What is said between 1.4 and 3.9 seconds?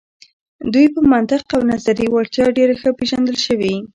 او نظري وړتیا ډیر ښه پیژندل شوي.